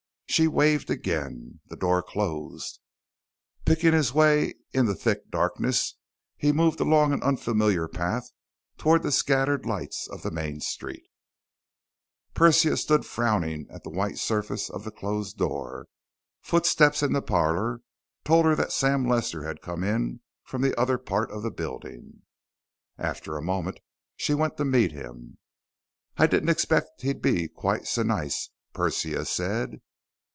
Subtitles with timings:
[0.27, 1.59] She waved again.
[1.67, 2.79] The door closed.
[3.65, 5.97] Picking his way in the thick darkness,
[6.37, 8.31] he moved along an unfamiliar path
[8.77, 11.03] toward the scattered lights of the main street.
[12.33, 15.87] Persia stood frowning at the white surface of the closed door.
[16.41, 17.81] Footsteps in the parlor
[18.23, 22.21] told her that Sam Lester had come in from the other part of the building.
[22.97, 23.81] After a moment,
[24.15, 25.39] she went to meet him.
[26.15, 28.03] "I didn't expect he'd be quite so...
[28.03, 29.81] nice," Persia said.